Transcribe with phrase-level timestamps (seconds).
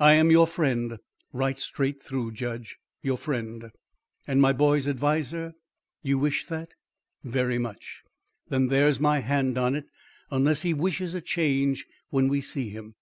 [0.00, 0.98] "I am your friend,
[1.32, 2.76] right straight through, judge.
[3.02, 3.70] Your friend."
[4.26, 5.54] "And my boy's adviser?"
[6.02, 6.70] "You wish that?"
[7.22, 8.02] "Very much."
[8.48, 9.86] "Then, there's my hand on it,
[10.28, 12.96] unless he wishes a change when we see him."